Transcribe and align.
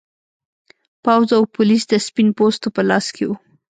پوځ 1.03 1.27
او 1.37 1.43
پولیس 1.55 1.83
د 1.89 1.93
سپین 2.07 2.27
پوستو 2.37 2.67
په 2.75 2.81
لاس 2.89 3.05
کې 3.15 3.23
و. 3.27 3.31